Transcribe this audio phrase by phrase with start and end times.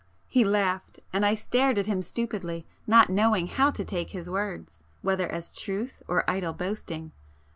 [0.27, 5.31] He laughed,—and I stared at him stupidly, not knowing how to take his words, whether
[5.31, 7.11] as truth or idle boasting.